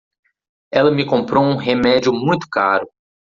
Ela 0.73 0.89
me 0.89 1.05
comprou 1.05 1.43
um 1.43 1.55
remédio 1.55 2.11
muito 2.11 2.47
caro. 2.49 2.89